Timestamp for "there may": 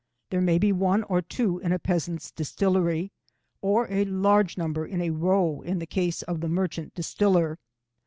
0.31-0.57